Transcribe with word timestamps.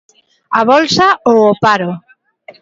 A 0.59 0.61
bolsa 0.71 1.07
ou 1.29 1.37
o 1.51 1.59
paro. 1.63 1.91